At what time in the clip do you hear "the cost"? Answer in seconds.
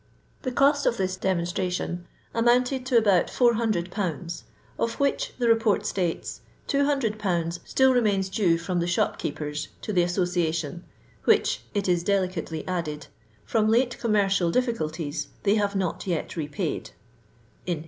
0.41-0.87